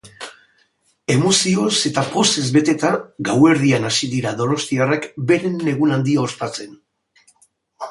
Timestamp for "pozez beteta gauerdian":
2.15-3.87